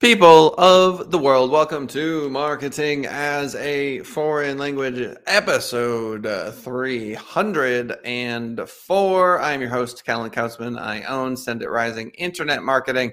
[0.00, 9.40] People of the world, welcome to Marketing as a Foreign Language episode uh, 304.
[9.40, 10.80] I'm your host, Callan Kautzman.
[10.80, 13.10] I own Send It Rising Internet Marketing,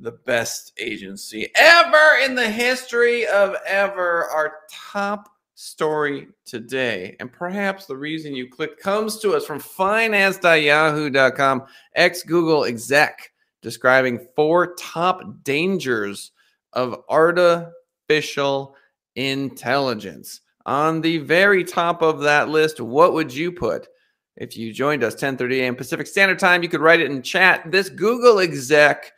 [0.00, 4.24] the best agency ever in the history of ever.
[4.24, 11.62] Our top story today, and perhaps the reason you click comes to us from finance.yahoo.com,
[11.94, 13.31] ex Google exec
[13.62, 16.32] describing four top dangers
[16.72, 18.76] of artificial
[19.16, 20.40] intelligence.
[20.66, 23.88] On the very top of that list, what would you put?
[24.36, 25.76] If you joined us 10:30 a.m.
[25.76, 27.70] Pacific Standard Time, you could write it in chat.
[27.70, 29.12] This Google exec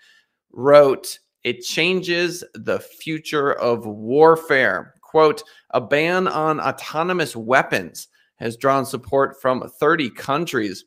[0.52, 8.84] wrote, "It changes the future of warfare." Quote, "A ban on autonomous weapons has drawn
[8.84, 10.84] support from 30 countries."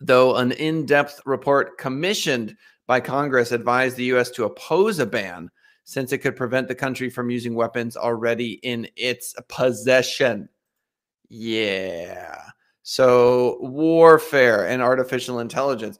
[0.00, 2.56] Though an in depth report commissioned
[2.86, 4.30] by Congress advised the U.S.
[4.30, 5.50] to oppose a ban
[5.84, 10.48] since it could prevent the country from using weapons already in its possession.
[11.28, 12.40] Yeah.
[12.82, 15.98] So, warfare and artificial intelligence.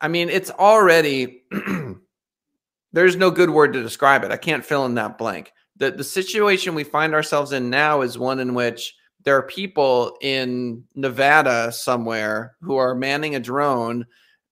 [0.00, 1.42] I mean, it's already,
[2.92, 4.30] there's no good word to describe it.
[4.30, 5.52] I can't fill in that blank.
[5.76, 8.94] The, the situation we find ourselves in now is one in which
[9.28, 14.06] there are people in Nevada somewhere who are manning a drone.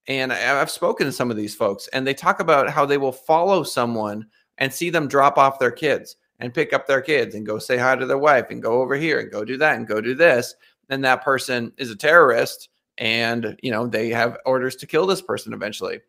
[0.06, 3.10] And I've spoken to some of these folks, and they talk about how they will
[3.10, 4.26] follow someone
[4.58, 7.78] and see them drop off their kids and pick up their kids and go say
[7.78, 10.14] hi to their wife and go over here and go do that and go do
[10.14, 10.54] this.
[10.90, 12.68] And that person is a terrorist,
[12.98, 16.00] and you know they have orders to kill this person eventually.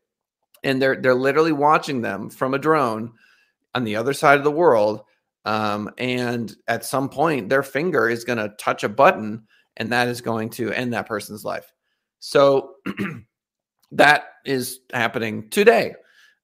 [0.66, 3.14] And they're they're literally watching them from a drone
[3.76, 5.04] on the other side of the world
[5.48, 10.10] um, and at some point, their finger is going to touch a button, and that
[10.10, 11.72] is going to end that person's life.
[12.20, 12.72] So
[13.94, 15.96] that is happening today.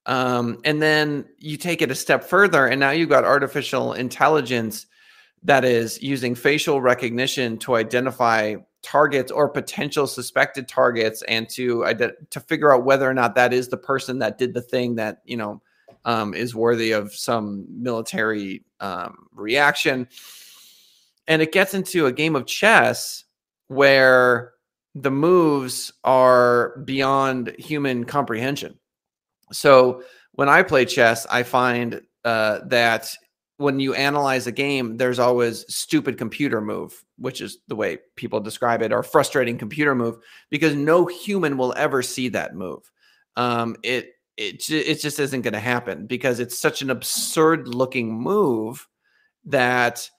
[0.06, 4.86] Um, and then you take it a step further, and now you've got artificial intelligence
[5.44, 11.84] that is using facial recognition to identify targets or potential suspected targets, and to
[12.30, 15.18] to figure out whether or not that is the person that did the thing that
[15.26, 15.62] you know
[16.06, 20.08] um, is worthy of some military um, reaction.
[21.28, 23.24] And it gets into a game of chess
[23.68, 24.54] where
[24.96, 28.78] the moves are beyond human comprehension.
[29.52, 30.04] So
[30.34, 33.16] when I play chess, I find uh, that
[33.58, 38.40] when you analyze a game, there's always stupid computer move, which is the way people
[38.40, 40.18] describe it, or frustrating computer move,
[40.50, 42.92] because no human will ever see that move.
[43.36, 48.14] Um, it it it just isn't going to happen because it's such an absurd looking
[48.14, 48.88] move
[49.46, 50.10] that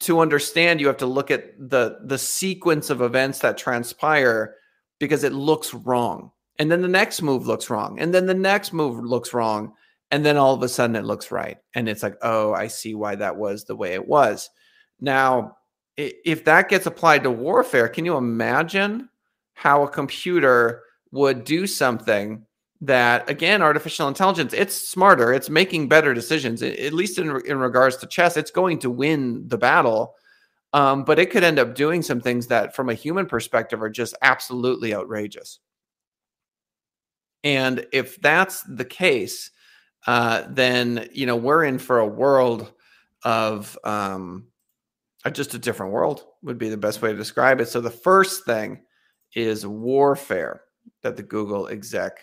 [0.00, 4.54] to understand you have to look at the the sequence of events that transpire
[4.98, 6.32] because it looks wrong.
[6.58, 9.74] And then the next move looks wrong and then the next move looks wrong
[10.10, 12.94] and then all of a sudden it looks right and it's like oh i see
[12.94, 14.50] why that was the way it was.
[15.00, 15.56] Now
[15.96, 19.08] if that gets applied to warfare can you imagine
[19.54, 20.82] how a computer
[21.12, 22.44] would do something
[22.80, 27.96] that again artificial intelligence it's smarter it's making better decisions at least in, in regards
[27.96, 30.14] to chess it's going to win the battle
[30.72, 33.88] um, but it could end up doing some things that from a human perspective are
[33.88, 35.60] just absolutely outrageous.
[37.42, 39.50] And if that's the case
[40.06, 42.72] uh, then you know we're in for a world
[43.24, 44.46] of um,
[45.32, 47.68] just a different world would be the best way to describe it.
[47.68, 48.80] So the first thing
[49.34, 50.62] is warfare
[51.02, 52.20] that the google exec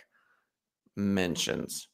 [0.95, 1.87] mentions.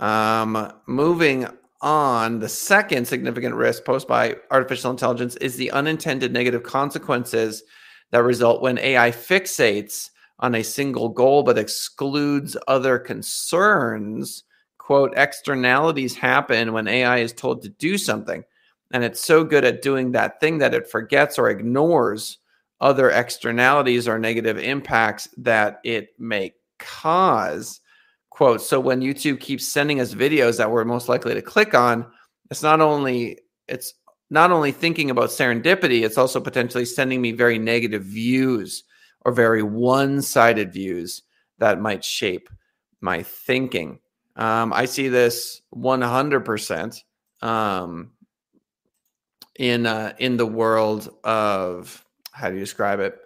[0.00, 1.46] Um, moving
[1.80, 7.62] on, the second significant risk posed by artificial intelligence is the unintended negative consequences
[8.10, 14.44] that result when AI fixates on a single goal but excludes other concerns.
[14.78, 18.42] Quote, externalities happen when AI is told to do something.
[18.92, 22.38] And it's so good at doing that thing that it forgets or ignores
[22.80, 27.80] other externalities or negative impacts that it may cause
[28.32, 32.06] quote so when youtube keeps sending us videos that we're most likely to click on
[32.50, 33.38] it's not only
[33.68, 33.92] it's
[34.30, 38.84] not only thinking about serendipity it's also potentially sending me very negative views
[39.26, 41.22] or very one-sided views
[41.58, 42.48] that might shape
[43.02, 43.98] my thinking.
[44.36, 47.02] Um, i see this 100%
[47.42, 48.12] um,
[49.58, 52.02] in uh, in the world of
[52.32, 53.18] how do you describe it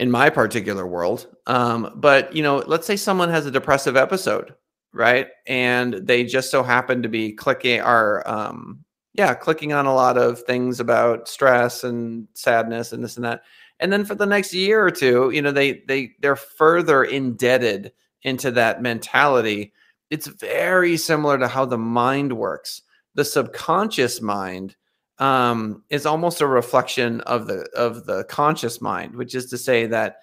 [0.00, 1.26] in my particular world.
[1.46, 4.54] Um, but you know, let's say someone has a depressive episode,
[4.92, 5.28] right?
[5.46, 10.18] And they just so happen to be clicking or um, yeah, clicking on a lot
[10.18, 13.42] of things about stress and sadness and this and that.
[13.80, 17.92] And then for the next year or two, you know, they they they're further indebted
[18.22, 19.72] into that mentality.
[20.10, 22.82] it's very similar to how the mind works.
[23.14, 24.76] The subconscious mind
[25.18, 29.86] um, is almost a reflection of the of the conscious mind, which is to say
[29.86, 30.16] that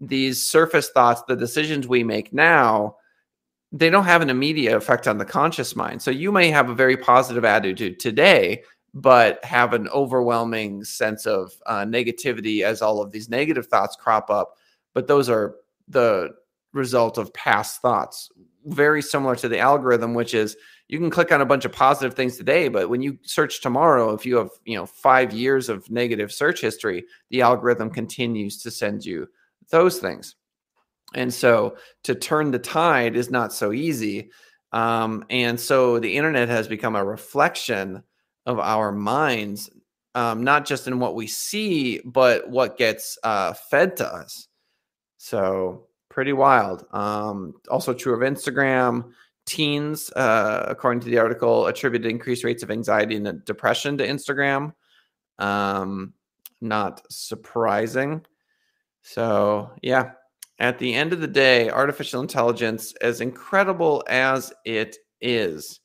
[0.00, 2.96] these surface thoughts, the decisions we make now,
[3.70, 6.02] they don't have an immediate effect on the conscious mind.
[6.02, 8.64] So you may have a very positive attitude today,
[8.94, 14.28] but have an overwhelming sense of uh, negativity as all of these negative thoughts crop
[14.28, 14.56] up.
[14.92, 15.56] But those are
[15.88, 16.30] the
[16.72, 18.30] result of past thoughts.
[18.66, 20.56] Very similar to the algorithm, which is
[20.88, 24.12] you can click on a bunch of positive things today, but when you search tomorrow,
[24.12, 28.70] if you have you know five years of negative search history, the algorithm continues to
[28.70, 29.28] send you
[29.70, 30.36] those things.
[31.14, 34.30] And so to turn the tide is not so easy.
[34.72, 38.02] Um, and so the internet has become a reflection
[38.46, 39.70] of our minds,
[40.14, 44.48] um, not just in what we see, but what gets uh, fed to us.
[45.18, 46.84] So pretty wild.
[46.92, 49.12] Um, also true of Instagram.
[49.44, 54.72] Teens, uh, according to the article, attributed increased rates of anxiety and depression to Instagram.
[55.40, 56.12] Um,
[56.60, 58.24] not surprising.
[59.02, 60.12] So, yeah,
[60.60, 65.80] at the end of the day, artificial intelligence, as incredible as it is,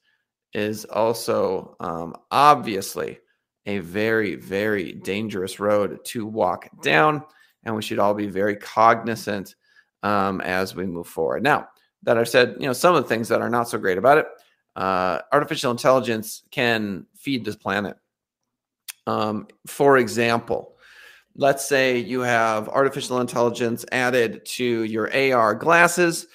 [0.53, 3.18] is also um, obviously
[3.65, 7.24] a very, very dangerous road to walk down.
[7.63, 9.56] And we should all be very cognizant
[10.04, 11.44] um, as we move forward.
[11.44, 11.68] Now,
[12.04, 14.20] that I've said, you know, some of the things that are not so great about
[14.20, 14.28] it,
[14.76, 17.98] uh, artificial intelligence can feed this planet.
[19.08, 20.76] Um, for example,
[21.36, 26.28] let's say you have artificial intelligence added to your AR glasses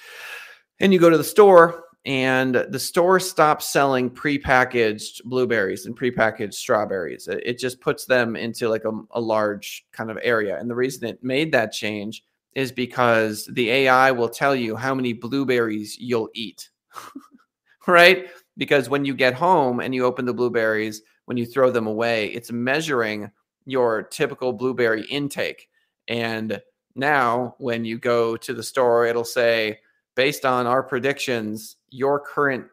[0.79, 6.53] and you go to the store and the store stops selling prepackaged blueberries and prepackaged
[6.53, 7.29] strawberries.
[7.29, 10.59] It just puts them into like a, a, large kind of area.
[10.59, 12.23] And the reason it made that change
[12.55, 16.69] is because the AI will tell you how many blueberries you'll eat,
[17.87, 18.27] right?
[18.57, 22.27] Because when you get home and you open the blueberries, when you throw them away,
[22.27, 23.31] it's measuring
[23.65, 25.69] your typical blueberry intake.
[26.07, 26.61] And
[26.95, 29.79] now when you go to the store, it'll say,
[30.15, 32.65] based on our predictions, your current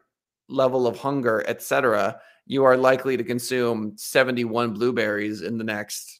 [0.47, 6.19] level of hunger, etc., you are likely to consume 71 blueberries in the next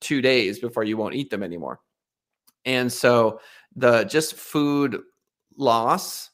[0.00, 1.80] two days before you won't eat them anymore.
[2.64, 3.40] And so
[3.76, 5.00] the just food
[5.56, 6.30] loss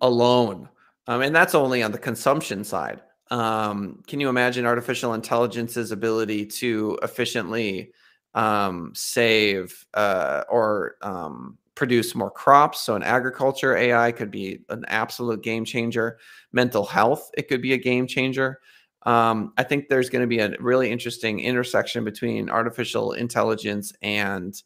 [0.00, 0.68] alone,
[1.06, 3.02] um, and that's only on the consumption side.
[3.30, 7.92] Um, can you imagine artificial intelligence's ability to efficiently
[8.34, 12.80] um, save uh, or um, produce more crops?
[12.80, 16.18] So, in agriculture, AI could be an absolute game changer.
[16.52, 18.60] Mental health, it could be a game changer.
[19.06, 24.60] Um, I think there's going to be a really interesting intersection between artificial intelligence and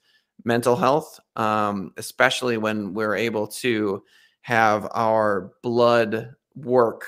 [0.45, 4.03] mental health, um, especially when we're able to
[4.43, 7.05] have our blood work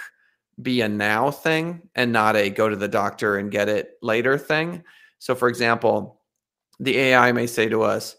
[0.61, 4.38] be a now thing and not a go to the doctor and get it later
[4.38, 4.84] thing.
[5.19, 6.20] So, for example,
[6.81, 8.17] the AI may say to us,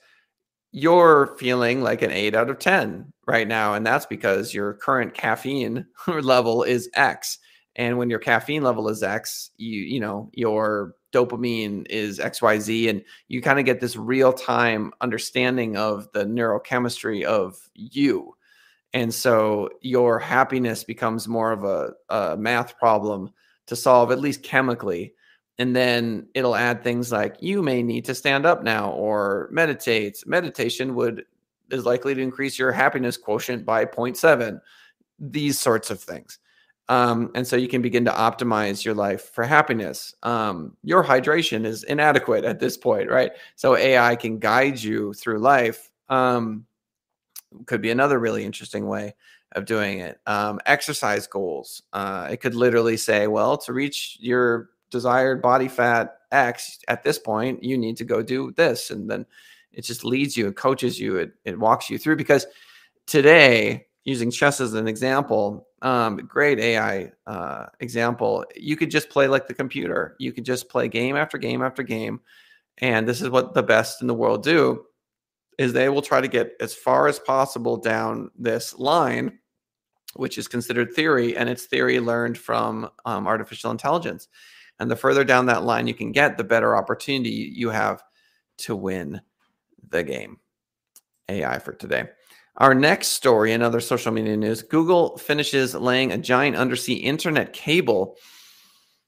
[0.71, 3.75] You're feeling like an eight out of 10 right now.
[3.75, 7.39] And that's because your current caffeine level is X.
[7.75, 12.90] And when your caffeine level is X, you, you know, your dopamine is XYZ.
[12.90, 18.36] And you kind of get this real time understanding of the neurochemistry of you
[18.94, 23.31] and so your happiness becomes more of a, a math problem
[23.68, 25.14] to solve, at least chemically.
[25.57, 30.24] And then it'll add things like you may need to stand up now or meditate.
[30.26, 31.26] Meditation would
[31.71, 34.59] is likely to increase your happiness quotient by 0.7.
[35.19, 36.38] These sorts of things.
[36.90, 40.13] Um, and so you can begin to optimize your life for happiness.
[40.23, 43.31] Um, your hydration is inadequate at this point, right?
[43.56, 45.90] So AI can guide you through life.
[46.09, 46.66] Um,
[47.66, 49.16] could be another really interesting way
[49.54, 50.19] of doing it.
[50.25, 51.83] Um, exercise goals.
[51.94, 57.19] Uh, it could literally say, well, to reach your desired body fat X at this
[57.19, 58.90] point, you need to go do this.
[58.92, 59.25] And then
[59.71, 62.18] it just leads you, it coaches you, it, it walks you through.
[62.18, 62.45] Because
[63.06, 69.28] today, using chess as an example, um, great AI uh, example, you could just play
[69.28, 70.16] like the computer.
[70.19, 72.19] You could just play game after game after game.
[72.80, 74.83] And this is what the best in the world do
[75.57, 79.40] is they will try to get as far as possible down this line,
[80.16, 84.28] which is considered theory, and it's theory learned from um, artificial intelligence.
[84.80, 88.04] And the further down that line you can get, the better opportunity you have
[88.57, 89.22] to win
[89.90, 90.40] the game.
[91.30, 92.06] AI for today.
[92.57, 98.16] Our next story, another social media news Google finishes laying a giant undersea internet cable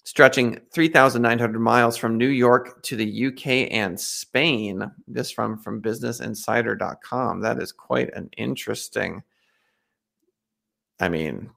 [0.03, 4.91] stretching 3,900 miles from New York to the UK and Spain.
[5.07, 7.41] This from from BusinessInsider.com.
[7.41, 9.23] That is quite an interesting
[10.99, 11.49] I mean,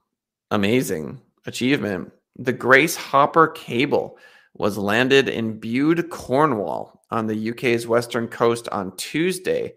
[0.51, 2.11] amazing achievement.
[2.37, 4.17] The Grace Hopper cable
[4.53, 9.73] was landed in Bude, Cornwall, on the UK's western coast on Tuesday,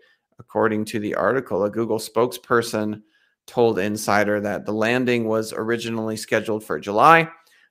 [0.52, 1.64] according to the article.
[1.64, 3.00] A Google spokesperson
[3.47, 7.26] told Insider that the landing was originally scheduled for July.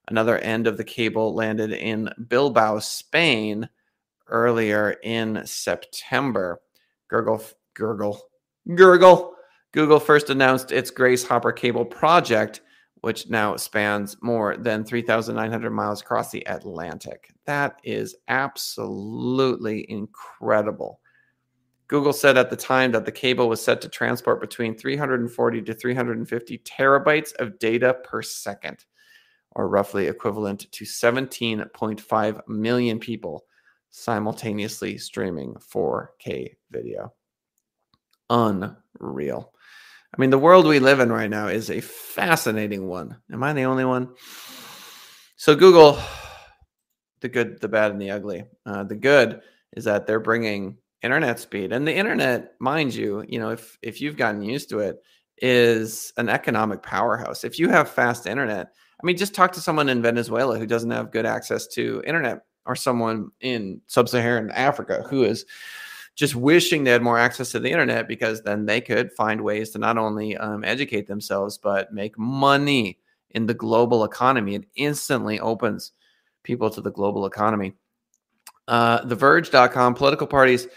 [0.08, 3.70] Another end of the cable landed in Bilbao, Spain,
[4.30, 6.60] earlier in September.
[7.08, 7.44] Gurgle,
[7.76, 8.20] gurgle,
[8.74, 9.36] gurgle.
[9.74, 12.62] Google first announced its Grace Hopper cable project,
[13.02, 17.32] which now spans more than 3,900 miles across the Atlantic.
[17.46, 21.00] That is absolutely incredible.
[21.92, 25.74] Google said at the time that the cable was set to transport between 340 to
[25.74, 28.86] 350 terabytes of data per second,
[29.52, 33.44] or roughly equivalent to 17.5 million people
[33.90, 37.12] simultaneously streaming 4K video.
[38.30, 39.52] Unreal.
[40.18, 43.18] I mean, the world we live in right now is a fascinating one.
[43.34, 44.14] Am I the only one?
[45.36, 46.00] So, Google,
[47.20, 48.46] the good, the bad, and the ugly.
[48.66, 49.42] Uh, the good
[49.74, 54.02] is that they're bringing internet speed, and the internet, mind you, you know, if if
[54.02, 55.02] you've gotten used to it,
[55.38, 57.44] is an economic powerhouse.
[57.44, 58.68] If you have fast internet,
[59.02, 62.42] I mean, just talk to someone in Venezuela who doesn't have good access to internet
[62.66, 65.46] or someone in sub-Saharan Africa who is
[66.16, 69.72] just wishing they had more access to the internet because then they could find ways
[69.72, 73.00] to not only um, educate themselves but make money
[73.32, 74.56] in the global economy.
[74.56, 75.94] It instantly opens
[76.44, 77.74] people to the global economy.
[78.68, 80.68] Uh, TheVerge.com political parties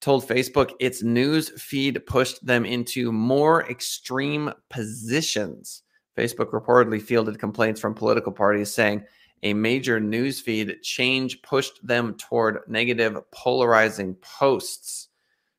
[0.00, 5.82] told Facebook its news feed pushed them into more extreme positions.
[6.16, 9.04] Facebook reportedly fielded complaints from political parties saying
[9.42, 15.08] a major news feed change pushed them toward negative, polarizing posts.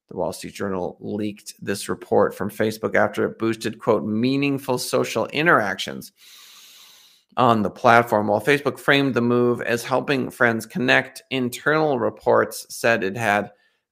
[0.10, 5.26] The Wall Street Journal leaked this report from Facebook after it boosted, quote, meaningful social
[5.28, 6.12] interactions
[7.38, 8.28] on the platform.
[8.28, 13.52] While Facebook framed the move as helping friends connect, internal reports said it had,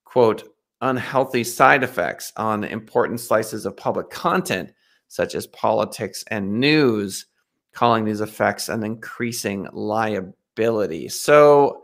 [0.10, 4.74] quote, unhealthy side effects on important slices of public content,
[5.08, 7.28] such as politics and news
[7.74, 11.10] calling these effects an increasing liability.
[11.10, 11.84] So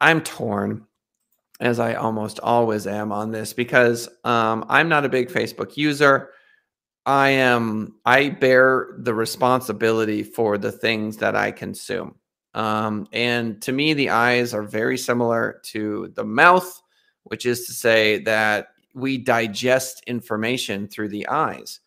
[0.00, 0.84] I'm torn,
[1.60, 6.30] as I almost always am on this, because um, I'm not a big Facebook user.
[7.06, 12.16] I am I bear the responsibility for the things that I consume.
[12.54, 16.79] Um, and to me, the eyes are very similar to the mouth,
[17.24, 21.80] which is to say that we digest information through the eyes.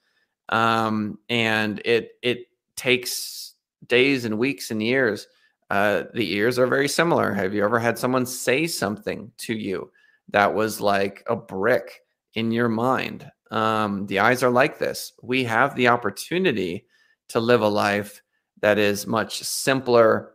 [0.49, 3.53] Um, and it it takes
[3.87, 5.27] days and weeks and years.
[5.69, 7.33] Uh, the ears are very similar.
[7.33, 9.91] Have you ever had someone say something to you
[10.29, 12.01] that was like a brick
[12.35, 13.29] in your mind?
[13.51, 15.13] Um, the eyes are like this.
[15.21, 16.85] We have the opportunity
[17.29, 18.21] to live a life
[18.61, 20.33] that is much simpler.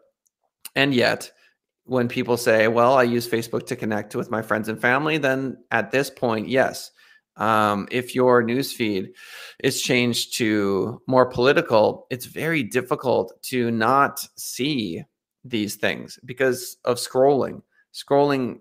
[0.75, 1.31] And yet,
[1.89, 5.57] when people say, well, I use Facebook to connect with my friends and family, then
[5.71, 6.91] at this point, yes,
[7.37, 9.13] um, if your newsfeed
[9.65, 15.03] is changed to more political, it's very difficult to not see
[15.45, 17.63] these things because of scrolling.
[17.95, 18.61] Scrolling,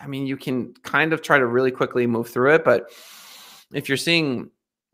[0.00, 2.90] I mean, you can kind of try to really quickly move through it, but
[3.74, 4.50] if you're seeing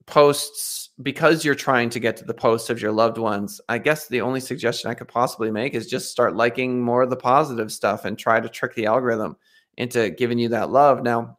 [0.06, 4.08] posts because you're trying to get to the posts of your loved ones, I guess
[4.08, 7.70] the only suggestion I could possibly make is just start liking more of the positive
[7.70, 9.36] stuff and try to trick the algorithm
[9.76, 11.02] into giving you that love.
[11.02, 11.38] Now,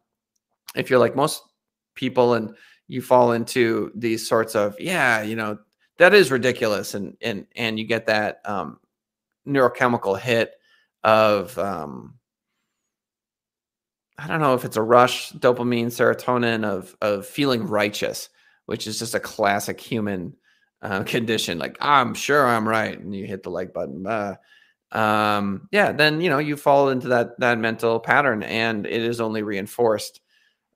[0.74, 1.42] if you're like most
[1.94, 2.54] people and
[2.88, 5.58] you fall into these sorts of yeah you know
[5.98, 8.78] that is ridiculous and and and you get that um,
[9.46, 10.54] neurochemical hit
[11.04, 12.14] of um,
[14.18, 18.28] I don't know if it's a rush dopamine serotonin of of feeling righteous
[18.70, 20.34] which is just a classic human
[20.82, 24.36] uh, condition like I'm sure I'm right and you hit the like button uh,
[24.92, 29.20] um, yeah then you know you fall into that that mental pattern and it is
[29.20, 30.20] only reinforced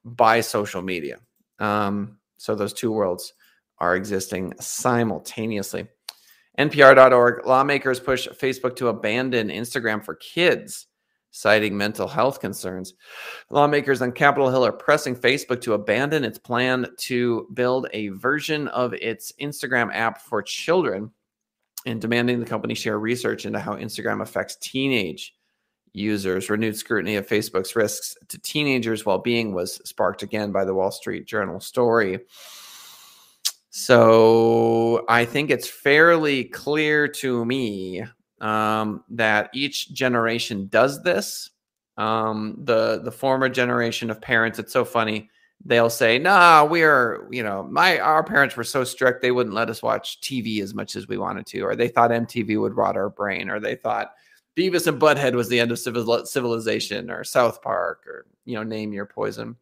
[0.04, 1.18] by social media.
[1.58, 3.32] Um, so those two worlds
[3.78, 5.88] are existing simultaneously.
[6.58, 10.86] NPR.org lawmakers push Facebook to abandon Instagram for kids,
[11.34, 12.94] citing mental health concerns.
[13.50, 18.68] Lawmakers on Capitol Hill are pressing Facebook to abandon its plan to build a version
[18.68, 21.10] of its Instagram app for children
[21.86, 25.34] and demanding the company share research into how Instagram affects teenage
[25.92, 26.50] users.
[26.50, 30.92] Renewed scrutiny of Facebook's risks to teenagers' well being was sparked again by the Wall
[30.92, 32.20] Street Journal story.
[33.70, 38.04] So I think it's fairly clear to me
[38.40, 41.50] um, that each generation does this.
[41.96, 45.30] Um, the the former generation of parents, it's so funny.
[45.64, 49.70] they'll say, "Nah, we're you know my our parents were so strict they wouldn't let
[49.70, 52.96] us watch TV as much as we wanted to, or they thought MTV would rot
[52.96, 54.14] our brain, or they thought."
[54.56, 58.62] Beavis and Butthead was the end of civil, civilization, or South Park, or you know,
[58.62, 59.56] name your poison.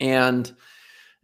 [0.00, 0.50] And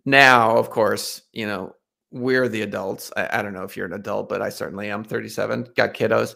[0.04, 1.75] now, of course, you know,
[2.10, 3.12] we're the adults.
[3.16, 6.34] I, I, don't know if you're an adult, but I certainly am 37, got kiddos.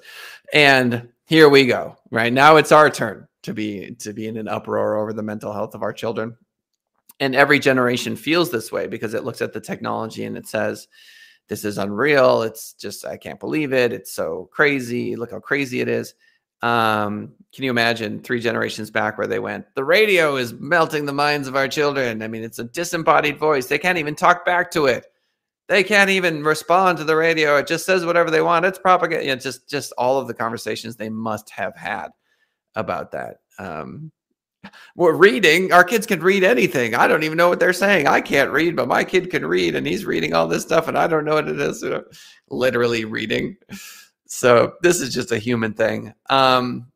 [0.52, 1.96] And here we go.
[2.10, 5.52] Right now it's our turn to be to be in an uproar over the mental
[5.52, 6.36] health of our children.
[7.20, 10.88] And every generation feels this way because it looks at the technology and it says,
[11.48, 12.42] This is unreal.
[12.42, 13.92] It's just I can't believe it.
[13.92, 15.16] It's so crazy.
[15.16, 16.14] Look how crazy it is.
[16.62, 21.12] Um, can you imagine three generations back where they went, the radio is melting the
[21.12, 22.22] minds of our children?
[22.22, 23.66] I mean, it's a disembodied voice.
[23.66, 25.06] They can't even talk back to it.
[25.70, 27.56] They can't even respond to the radio.
[27.56, 28.64] It just says whatever they want.
[28.64, 29.24] It's propaganda.
[29.24, 32.08] You know, just just all of the conversations they must have had
[32.74, 33.36] about that.
[33.56, 34.10] Um,
[34.96, 35.72] we're reading.
[35.72, 36.96] Our kids can read anything.
[36.96, 38.08] I don't even know what they're saying.
[38.08, 40.98] I can't read, but my kid can read, and he's reading all this stuff, and
[40.98, 41.82] I don't know what it is.
[41.82, 42.04] You know,
[42.48, 43.56] literally reading.
[44.26, 46.12] So this is just a human thing.
[46.30, 46.90] Um,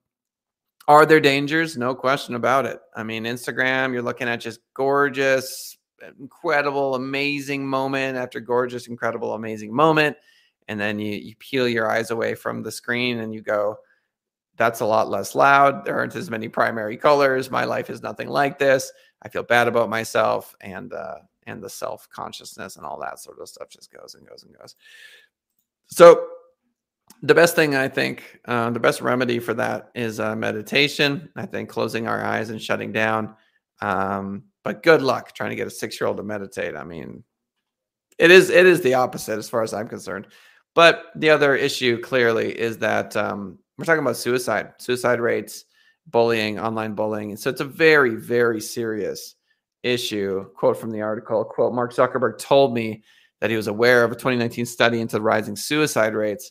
[0.88, 1.76] are there dangers?
[1.76, 2.80] No question about it.
[2.96, 5.78] I mean, Instagram, you're looking at just gorgeous,
[6.18, 10.16] incredible, amazing moment after gorgeous, incredible, amazing moment.
[10.68, 13.76] And then you, you peel your eyes away from the screen and you go,
[14.56, 15.84] that's a lot less loud.
[15.84, 17.50] There aren't as many primary colors.
[17.50, 18.92] My life is nothing like this.
[19.22, 23.40] I feel bad about myself and uh, and the self consciousness and all that sort
[23.40, 24.76] of stuff just goes and goes and goes.
[25.86, 26.28] So
[27.22, 31.30] the best thing I think, uh, the best remedy for that is uh, meditation.
[31.36, 33.34] I think closing our eyes and shutting down.
[33.80, 36.74] Um, but good luck trying to get a six-year-old to meditate.
[36.74, 37.22] I mean,
[38.18, 40.28] it is it is the opposite as far as I'm concerned.
[40.74, 45.66] But the other issue clearly is that um, we're talking about suicide, suicide rates,
[46.08, 49.36] bullying, online bullying, and so it's a very very serious
[49.82, 50.50] issue.
[50.56, 53.04] Quote from the article: "Quote: Mark Zuckerberg told me
[53.40, 56.50] that he was aware of a 2019 study into rising suicide rates."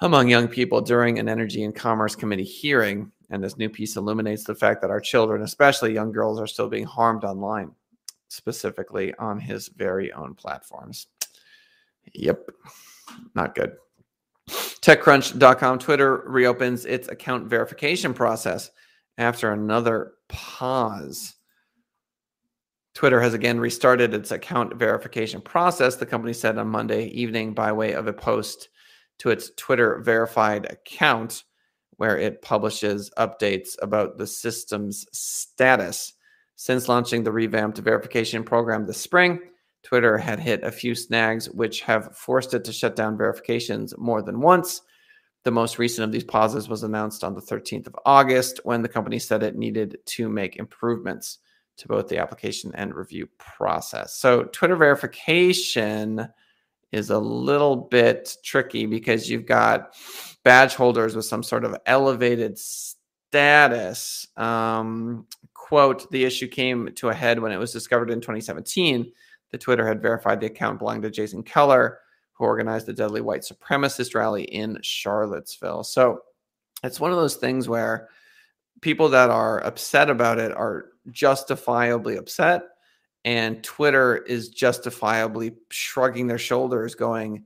[0.00, 3.10] among young people during an Energy and Commerce Committee hearing.
[3.30, 6.68] And this new piece illuminates the fact that our children, especially young girls, are still
[6.68, 7.72] being harmed online,
[8.28, 11.06] specifically on his very own platforms.
[12.12, 12.50] Yep,
[13.34, 13.76] not good.
[14.48, 18.70] TechCrunch.com Twitter reopens its account verification process
[19.16, 21.34] after another pause.
[22.94, 27.72] Twitter has again restarted its account verification process, the company said on Monday evening by
[27.72, 28.68] way of a post
[29.18, 31.44] to its Twitter verified account,
[31.96, 36.12] where it publishes updates about the system's status.
[36.56, 39.40] Since launching the revamped verification program this spring,
[39.82, 44.22] Twitter had hit a few snags which have forced it to shut down verifications more
[44.22, 44.82] than once.
[45.44, 48.88] The most recent of these pauses was announced on the 13th of August when the
[48.88, 51.38] company said it needed to make improvements
[51.76, 54.14] to both the application and review process.
[54.14, 56.28] So, Twitter verification
[56.94, 59.94] is a little bit tricky because you've got
[60.44, 64.28] badge holders with some sort of elevated status.
[64.36, 69.10] Um, quote, the issue came to a head when it was discovered in 2017
[69.50, 71.98] that Twitter had verified the account belonging to Jason Kessler,
[72.34, 75.82] who organized the deadly white supremacist rally in Charlottesville.
[75.82, 76.20] So
[76.84, 78.08] it's one of those things where
[78.82, 82.62] people that are upset about it are justifiably upset
[83.24, 87.44] and Twitter is justifiably shrugging their shoulders, going,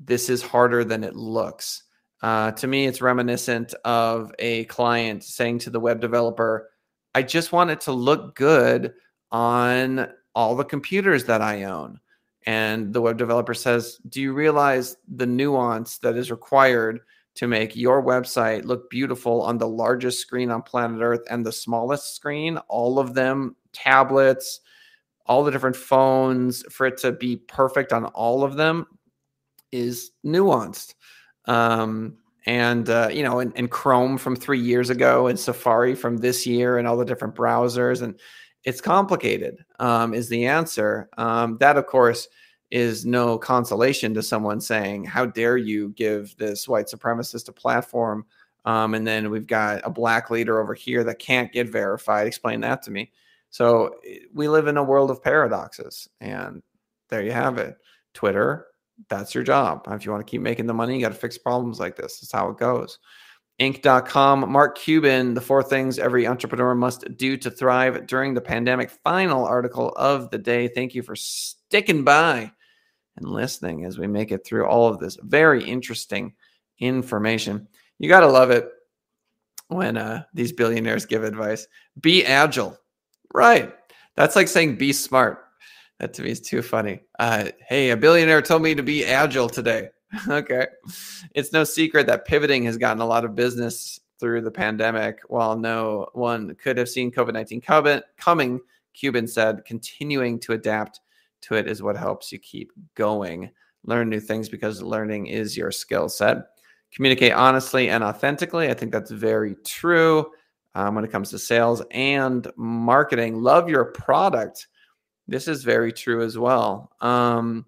[0.00, 1.84] This is harder than it looks.
[2.22, 6.70] Uh, to me, it's reminiscent of a client saying to the web developer,
[7.14, 8.94] I just want it to look good
[9.30, 12.00] on all the computers that I own.
[12.46, 17.00] And the web developer says, Do you realize the nuance that is required
[17.34, 21.52] to make your website look beautiful on the largest screen on planet Earth and the
[21.52, 22.56] smallest screen?
[22.68, 24.60] All of them tablets,
[25.32, 28.86] all the different phones for it to be perfect on all of them
[29.72, 30.92] is nuanced.
[31.46, 36.18] Um, and uh, you know, and, and, Chrome from three years ago, and Safari from
[36.18, 38.20] this year, and all the different browsers, and
[38.64, 39.64] it's complicated.
[39.78, 41.08] Um, is the answer?
[41.16, 42.28] Um, that, of course,
[42.70, 48.26] is no consolation to someone saying, "How dare you give this white supremacist a platform?"
[48.66, 52.26] Um, and then we've got a black leader over here that can't get verified.
[52.26, 53.12] Explain that to me.
[53.52, 56.08] So eh, we live in a world of paradoxes.
[56.20, 56.62] And
[57.08, 57.76] there you have it.
[58.14, 58.66] Twitter,
[59.08, 59.86] that's your job.
[59.88, 62.18] If you want to keep making the money, you got to fix problems like this.
[62.18, 62.98] That's how it goes.
[63.60, 68.90] Inc.com, Mark Cuban, the four things every entrepreneur must do to thrive during the pandemic.
[68.90, 70.68] Final article of the day.
[70.68, 72.50] Thank you for sticking by
[73.16, 76.34] and listening as we make it through all of this very interesting
[76.78, 77.68] information.
[77.98, 78.68] You got to love it
[79.68, 81.66] when uh, these billionaires give advice.
[82.00, 82.76] Be agile.
[83.32, 83.72] Right.
[84.16, 85.44] That's like saying be smart.
[85.98, 87.00] That to me is too funny.
[87.18, 89.90] Uh, hey, a billionaire told me to be agile today.
[90.28, 90.66] okay.
[91.34, 95.20] It's no secret that pivoting has gotten a lot of business through the pandemic.
[95.28, 97.62] While no one could have seen COVID 19
[98.16, 98.60] coming,
[98.94, 101.00] Cuban said, continuing to adapt
[101.42, 103.50] to it is what helps you keep going.
[103.84, 106.38] Learn new things because learning is your skill set.
[106.94, 108.70] Communicate honestly and authentically.
[108.70, 110.30] I think that's very true
[110.74, 113.42] um, when it comes to sales and marketing.
[113.42, 114.68] Love your product.
[115.28, 116.90] This is very true as well.
[117.00, 117.66] Um,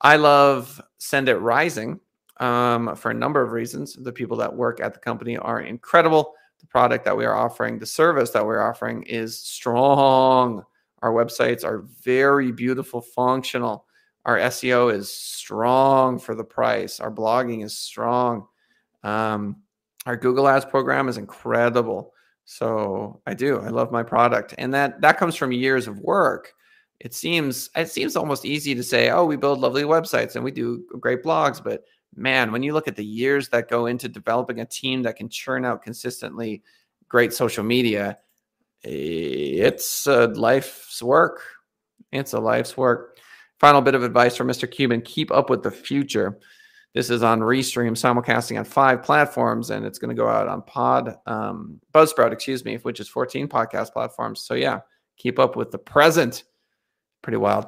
[0.00, 2.00] I love Send It Rising
[2.38, 3.94] um, for a number of reasons.
[3.94, 6.34] The people that work at the company are incredible.
[6.60, 10.64] The product that we are offering, the service that we're offering is strong.
[11.02, 13.86] Our websites are very beautiful, functional.
[14.24, 17.00] Our SEO is strong for the price.
[17.00, 18.46] Our blogging is strong.
[19.02, 19.62] Um,
[20.06, 22.12] our Google Ads program is incredible.
[22.50, 23.60] So I do.
[23.60, 26.54] I love my product, and that that comes from years of work.
[26.98, 30.50] It seems it seems almost easy to say, "Oh, we build lovely websites and we
[30.50, 31.84] do great blogs," but
[32.16, 35.28] man, when you look at the years that go into developing a team that can
[35.28, 36.62] churn out consistently
[37.06, 38.16] great social media,
[38.82, 41.42] it's a life's work.
[42.12, 43.18] It's a life's work.
[43.60, 44.70] Final bit of advice from Mr.
[44.70, 46.38] Cuban keep up with the future.
[46.98, 50.62] This is on Restream, simulcasting on five platforms, and it's going to go out on
[50.62, 54.40] Pod, um, Buzzsprout, excuse me, which is 14 podcast platforms.
[54.40, 54.80] So, yeah,
[55.16, 56.42] keep up with the present.
[57.22, 57.66] Pretty wild.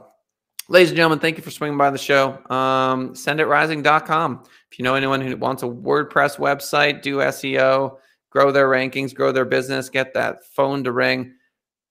[0.69, 2.45] Ladies and gentlemen, thank you for swinging by the show.
[2.51, 4.43] Um, senditrising.com.
[4.73, 7.99] If you know anyone who wants a WordPress website, do SEO,
[8.31, 11.35] grow their rankings, grow their business, get that phone to ring,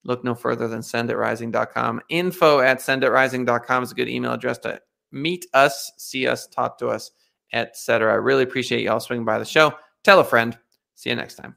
[0.03, 2.01] look no further than senditrising.com.
[2.09, 4.81] Info at senditrising.com is a good email address to
[5.13, 7.11] meet us, see us, talk to us,
[7.53, 8.11] etc.
[8.11, 9.73] I really appreciate y'all swinging by the show.
[10.03, 10.57] Tell a friend.
[10.95, 11.55] See you next time.